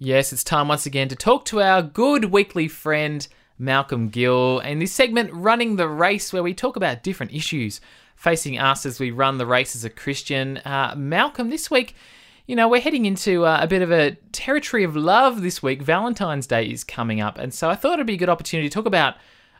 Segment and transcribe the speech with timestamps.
[0.00, 3.26] Yes, it's time once again to talk to our good weekly friend,
[3.58, 7.80] Malcolm Gill, in this segment, Running the Race, where we talk about different issues
[8.14, 10.58] facing us as we run the race as a Christian.
[10.58, 11.96] Uh, Malcolm, this week,
[12.46, 15.82] you know, we're heading into uh, a bit of a territory of love this week.
[15.82, 18.72] Valentine's Day is coming up, and so I thought it'd be a good opportunity to
[18.72, 19.16] talk about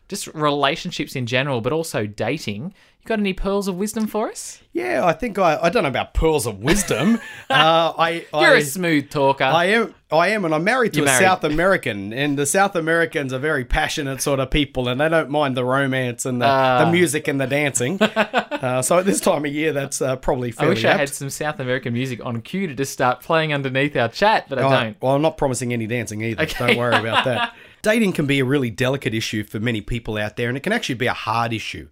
[0.08, 2.74] just relationships in general, but also dating.
[3.02, 4.60] You got any pearls of wisdom for us?
[4.72, 7.14] Yeah, I think I, I don't know about pearls of wisdom.
[7.50, 9.44] uh, I, You're I, a smooth talker.
[9.44, 11.24] I am, I am, and I'm married to You're a married.
[11.24, 15.30] South American, and the South Americans are very passionate sort of people, and they don't
[15.30, 16.84] mind the romance and the, Ah.
[16.84, 18.00] the music and the dancing.
[18.02, 21.30] uh, so at this time of year, that's uh, probably I wish I had some
[21.30, 24.70] South American music on cue to just start playing underneath our chat, but I Oh,
[24.70, 24.96] don't.
[25.02, 26.42] Well, I'm not promising any dancing either.
[26.42, 26.66] Okay.
[26.66, 27.54] Don't worry about that.
[27.82, 30.72] Dating can be a really delicate issue for many people out there, and it can
[30.72, 31.88] actually be a hard issue.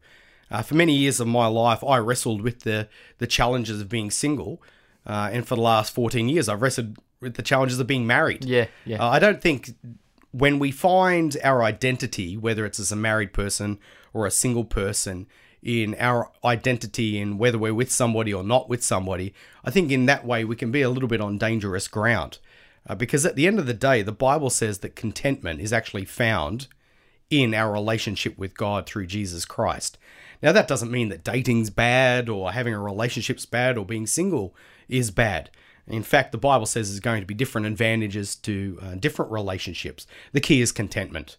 [0.51, 4.11] Uh, for many years of my life, I wrestled with the, the challenges of being
[4.11, 4.63] single.
[5.05, 8.45] Uh, and for the last 14 years, I've wrestled with the challenges of being married.
[8.45, 9.03] Yeah, yeah.
[9.03, 9.71] Uh, I don't think
[10.33, 13.79] when we find our identity, whether it's as a married person
[14.13, 15.27] or a single person,
[15.63, 19.35] in our identity in whether we're with somebody or not with somebody,
[19.65, 22.39] I think in that way we can be a little bit on dangerous ground.
[22.89, 26.05] Uh, because at the end of the day, the Bible says that contentment is actually
[26.05, 26.69] found
[27.31, 29.99] in our relationship with God through Jesus Christ.
[30.43, 34.55] Now, that doesn't mean that dating's bad or having a relationship's bad or being single
[34.89, 35.51] is bad.
[35.89, 40.07] In fact, the Bible says there's going to be different advantages to uh, different relationships.
[40.33, 41.37] The key is contentment.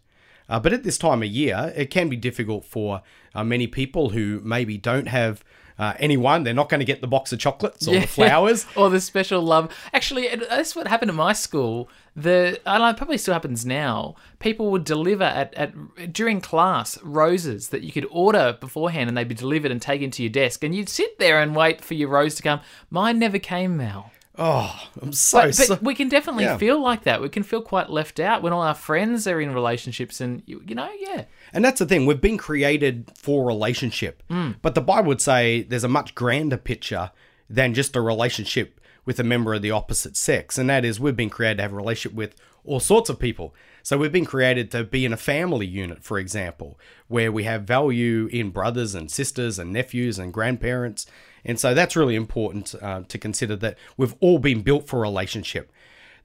[0.49, 3.01] Uh, but at this time of year, it can be difficult for
[3.35, 5.43] uh, many people who maybe don't have
[5.79, 6.43] uh, anyone.
[6.43, 8.65] They're not going to get the box of chocolates or the flowers.
[8.75, 9.73] or the special love.
[9.93, 11.89] Actually, that's what happened at my school.
[12.15, 14.15] The and it probably still happens now.
[14.39, 19.27] People would deliver at, at during class roses that you could order beforehand, and they'd
[19.27, 22.09] be delivered and taken to your desk, and you'd sit there and wait for your
[22.09, 22.61] rose to come.
[22.89, 24.11] Mine never came, Mal.
[24.37, 26.57] Oh, I'm so, But, so we can definitely Yeah.
[26.57, 27.21] feel like that.
[27.21, 30.61] We can feel quite left out when all our friends are in relationships, and you,
[30.67, 34.21] you know, yeah, And that's the thing, we've been created for relationship.
[34.29, 34.57] Mm.
[34.61, 37.11] But the Bible would say there's a much grander picture
[37.49, 40.57] than just a relationship with a member of the opposite sex.
[40.57, 43.55] And that is, we've been created to have a relationship with all sorts of people.
[43.81, 46.77] So we've been created to be in a family unit, for example,
[47.07, 51.05] where we have value in brothers and sisters and nephews and grandparents.
[51.47, 55.01] And so that's really important uh, to consider that we've all been built for a
[55.01, 55.71] relationship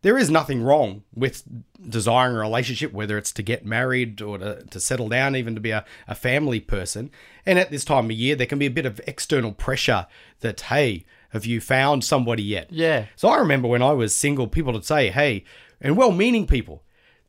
[0.02, 1.44] there is nothing wrong with
[1.88, 5.60] desiring a relationship, whether it's to get married or to, to settle down, even to
[5.60, 7.10] be a, a family person.
[7.46, 10.06] And at this time of year, there can be a bit of external pressure
[10.40, 12.70] that, hey, have you found somebody yet?
[12.70, 13.06] Yeah.
[13.16, 15.44] So I remember when I was single, people would say, hey,
[15.80, 16.82] and well meaning people,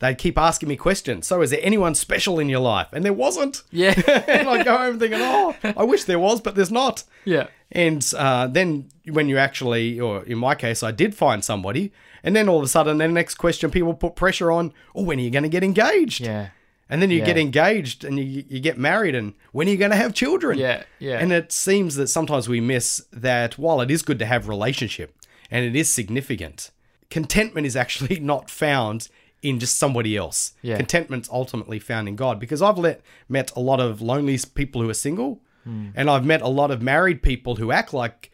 [0.03, 1.25] they'd keep asking me questions.
[1.27, 2.87] So is there anyone special in your life?
[2.93, 3.63] And there wasn't.
[3.71, 3.93] yeah,
[4.27, 7.03] and I'd go home thinking, oh, I wish there was, but there's not.
[7.25, 7.47] yeah.
[7.71, 11.91] And uh, then when you actually, or in my case, I did find somebody,
[12.23, 15.17] and then all of a sudden, the next question, people put pressure on, oh, when
[15.17, 16.21] are you going to get engaged?
[16.21, 16.49] Yeah.
[16.89, 17.25] And then you Yeah.
[17.25, 20.59] get engaged and you, you get married, and when are you going to have children?
[20.59, 21.17] Yeah, yeah.
[21.17, 25.15] And it seems that sometimes we miss that while it is good to have relationship
[25.49, 26.69] and it is significant,
[27.09, 29.09] contentment is actually not found
[29.43, 30.53] in just somebody else.
[30.63, 30.77] Yeah.
[30.77, 34.89] Contentment's ultimately found in God because I've let, met a lot of lonely people who
[34.89, 35.89] are single, Hmm.
[35.95, 38.31] and I've met a lot of married people who act like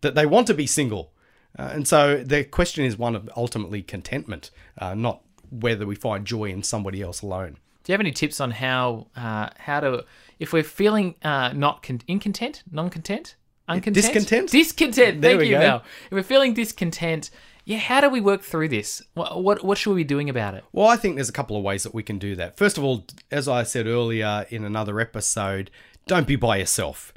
[0.00, 1.12] that they want to be single.
[1.58, 6.24] Uh, and so the question is one of ultimately contentment, uh, not whether we find
[6.24, 7.58] joy in somebody else alone.
[7.84, 10.04] Do you have any tips on how uh, how to
[10.38, 13.34] if we're feeling uh, not con- incontent, non-content,
[13.68, 14.50] uncontent, Discontent?
[14.50, 15.20] discontent?
[15.20, 15.58] There Thank we you, go.
[15.60, 15.82] Mel.
[16.06, 17.30] If we're feeling discontent,
[17.64, 19.02] yeah, how do we work through this?
[19.14, 20.64] What what, what should we be doing about it?
[20.72, 22.56] Well, I think there's a couple of ways that we can do that.
[22.56, 25.70] First of all, as I said earlier in another episode,
[26.06, 27.12] don't be by yourself.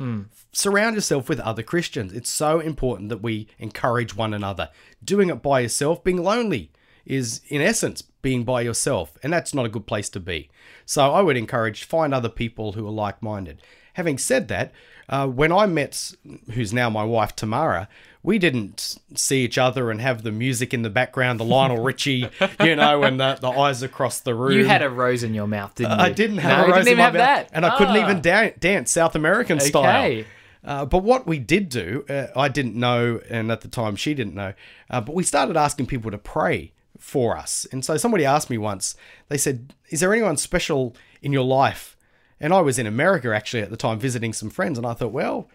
[0.51, 2.13] Surround yourself with other Christians.
[2.13, 4.69] It's so important that we encourage one another.
[5.03, 6.71] Doing it by yourself, being lonely,
[7.05, 10.49] is in essence being by yourself, and that's not a good place to be.
[10.85, 13.61] So I would encourage find other people who are like-minded.
[13.93, 14.71] Having said that,
[15.09, 16.13] uh, when I met,
[16.53, 17.89] who's now my wife Tamara,
[18.23, 22.29] we didn't see each other and have the music in the background, the Lionel Richie,
[22.61, 24.53] you know, and the, the eyes across the room.
[24.57, 26.05] You had a rose in your mouth, didn't you?
[26.05, 27.77] I didn't have no, a rose didn't in my even have mouth, that, and I
[27.77, 28.01] couldn't Ah.
[28.09, 30.05] even dan- dance South American style.
[30.05, 30.25] Okay.
[30.65, 34.13] Uh, but what we did do, uh, I didn't know, and at the time she
[34.13, 34.53] didn't know,
[34.89, 37.67] uh, but we started asking people to pray for us.
[37.73, 38.95] And so somebody asked me once,
[39.27, 41.97] they said, Is there anyone special in your life?
[42.39, 45.11] And I was in America actually at the time visiting some friends, and I thought,
[45.11, 45.49] well,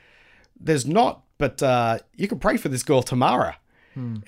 [0.61, 3.57] there's not, but uh, you can pray for this girl, Tamara.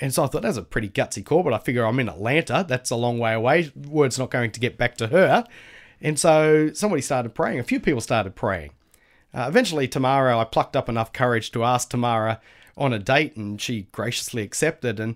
[0.00, 2.64] And so I thought that's a pretty gutsy call, but I figure I'm in Atlanta.
[2.66, 3.70] That's a long way away.
[3.76, 5.44] Word's not going to get back to her.
[6.00, 7.60] And so somebody started praying.
[7.60, 8.70] A few people started praying.
[9.32, 12.40] Uh, eventually, Tamara, I plucked up enough courage to ask Tamara
[12.76, 14.98] on a date, and she graciously accepted.
[14.98, 15.14] And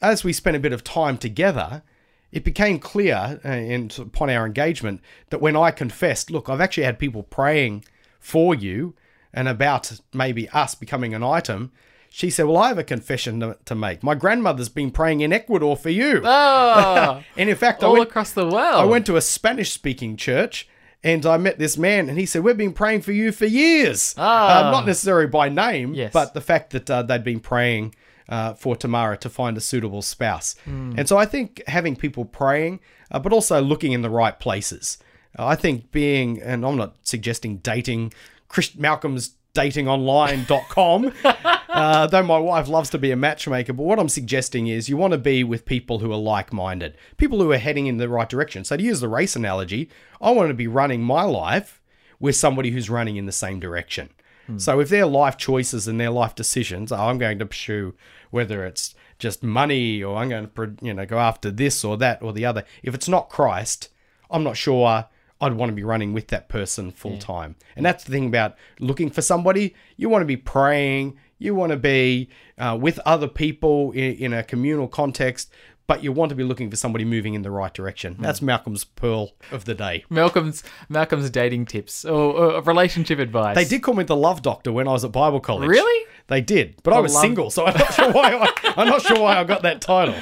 [0.00, 1.82] as we spent a bit of time together,
[2.30, 5.00] it became clear uh, in, upon our engagement
[5.30, 7.84] that when I confessed, look, I've actually had people praying
[8.20, 8.94] for you
[9.32, 11.72] and about maybe us becoming an item,
[12.10, 14.02] she said, Well, I have a confession to, to make.
[14.02, 16.22] My grandmother's been praying in Ecuador for you.
[16.24, 18.56] Oh, and in fact, I all went, across the world.
[18.56, 20.68] I went to a Spanish speaking church
[21.04, 24.14] and I met this man and he said, We've been praying for you for years.
[24.18, 24.68] Ah.
[24.68, 26.12] Uh, not necessarily by name, Yes.
[26.12, 27.94] but the fact that uh, they'd been praying
[28.28, 30.54] uh, for Tamara to find a suitable spouse.
[30.64, 30.94] Hmm.
[30.96, 32.80] And so I think having people praying,
[33.10, 34.98] uh, but also looking in the right places.
[35.36, 38.12] I think being, and I'm not suggesting dating,
[38.48, 41.12] Chris Malcolm's datingonline.com,
[41.68, 43.72] uh, though my wife loves to be a matchmaker.
[43.72, 46.96] But what I'm suggesting is you want to be with people who are like minded,
[47.16, 48.64] people who are heading in the right direction.
[48.64, 49.88] So to use the race analogy,
[50.20, 51.82] I want to be running my life
[52.20, 54.10] with somebody who's running in the same direction.
[54.56, 57.94] So if their life choices and their life decisions, oh, I'm going to pursue
[58.30, 62.22] whether it's just money or I'm going to you know go after this or that
[62.22, 62.64] or the other.
[62.82, 63.90] If it's not Christ,
[64.30, 65.04] I'm not sure
[65.40, 67.54] I'd want to be running with that person full time.
[67.76, 69.74] And that's the thing about looking for somebody.
[69.96, 71.16] You want to be praying.
[71.38, 75.52] You want to be uh, with other people in, in a communal context,
[75.86, 78.16] but you want to be looking for somebody moving in the right direction.
[78.18, 80.04] That's Malcolm's pearl of the day.
[80.10, 83.54] Malcolm's Malcolm's dating tips or, or relationship advice.
[83.54, 85.68] They did call me the love doctor when I was at Bible college.
[85.68, 86.06] Really?
[86.26, 88.34] They did, but I was love- single, so I'm not sure why.
[88.34, 90.14] I, I'm not sure why I got that title.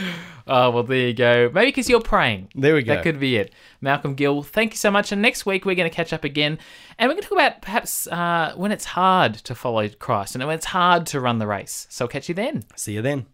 [0.46, 1.50] Oh well, there you go.
[1.52, 2.50] Maybe because you're praying.
[2.54, 2.94] There we go.
[2.94, 3.52] That could be it.
[3.80, 5.10] Malcolm Gill, thank you so much.
[5.10, 6.58] And next week we're going to catch up again,
[6.98, 10.46] and we're going to talk about perhaps uh, when it's hard to follow Christ and
[10.46, 11.86] when it's hard to run the race.
[11.90, 12.64] So I'll catch you then.
[12.76, 13.26] See you then.